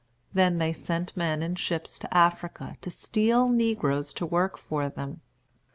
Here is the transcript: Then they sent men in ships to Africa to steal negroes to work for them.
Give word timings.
Then 0.33 0.57
they 0.57 0.73
sent 0.73 1.15
men 1.15 1.43
in 1.43 1.53
ships 1.53 1.99
to 1.99 2.11
Africa 2.11 2.73
to 2.81 2.89
steal 2.89 3.49
negroes 3.49 4.15
to 4.15 4.25
work 4.25 4.57
for 4.57 4.89
them. 4.89 5.21